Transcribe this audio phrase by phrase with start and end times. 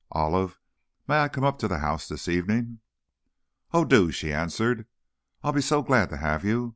[0.13, 0.59] Olive,
[1.07, 2.79] may I come up to the house this evening?"
[3.71, 4.87] "Oh, do," she answered,
[5.43, 6.69] "I'll be so glad to have you.